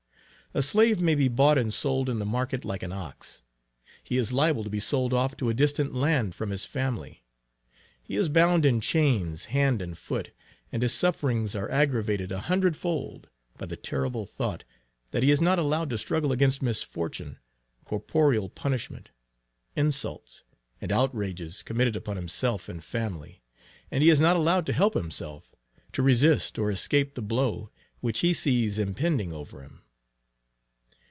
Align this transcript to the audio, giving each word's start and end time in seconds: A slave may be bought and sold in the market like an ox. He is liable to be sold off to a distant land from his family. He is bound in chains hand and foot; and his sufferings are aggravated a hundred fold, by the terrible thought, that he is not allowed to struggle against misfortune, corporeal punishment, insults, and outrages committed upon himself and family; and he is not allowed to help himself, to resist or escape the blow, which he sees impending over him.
A 0.53 0.61
slave 0.61 0.99
may 0.99 1.15
be 1.15 1.29
bought 1.29 1.57
and 1.57 1.73
sold 1.73 2.09
in 2.09 2.19
the 2.19 2.25
market 2.25 2.65
like 2.65 2.83
an 2.83 2.91
ox. 2.91 3.41
He 4.03 4.17
is 4.17 4.33
liable 4.33 4.65
to 4.65 4.69
be 4.69 4.81
sold 4.81 5.13
off 5.13 5.37
to 5.37 5.47
a 5.47 5.53
distant 5.53 5.95
land 5.95 6.35
from 6.35 6.49
his 6.49 6.65
family. 6.65 7.23
He 8.03 8.17
is 8.17 8.27
bound 8.27 8.65
in 8.65 8.81
chains 8.81 9.45
hand 9.45 9.81
and 9.81 9.97
foot; 9.97 10.31
and 10.69 10.83
his 10.83 10.91
sufferings 10.93 11.55
are 11.55 11.71
aggravated 11.71 12.33
a 12.33 12.41
hundred 12.51 12.75
fold, 12.75 13.29
by 13.57 13.65
the 13.67 13.77
terrible 13.77 14.25
thought, 14.25 14.65
that 15.11 15.23
he 15.23 15.31
is 15.31 15.39
not 15.39 15.57
allowed 15.57 15.89
to 15.91 15.97
struggle 15.97 16.33
against 16.33 16.61
misfortune, 16.61 17.39
corporeal 17.85 18.49
punishment, 18.49 19.09
insults, 19.77 20.43
and 20.81 20.91
outrages 20.91 21.63
committed 21.63 21.95
upon 21.95 22.17
himself 22.17 22.67
and 22.67 22.83
family; 22.83 23.41
and 23.89 24.03
he 24.03 24.09
is 24.09 24.19
not 24.19 24.35
allowed 24.35 24.65
to 24.65 24.73
help 24.73 24.95
himself, 24.95 25.55
to 25.93 26.01
resist 26.01 26.59
or 26.59 26.69
escape 26.69 27.15
the 27.15 27.21
blow, 27.21 27.69
which 28.01 28.19
he 28.19 28.33
sees 28.33 28.77
impending 28.77 29.31
over 29.31 29.61
him. 29.61 29.83